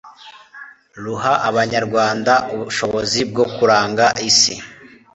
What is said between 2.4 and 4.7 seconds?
ubushobozi bwo kuranga isi,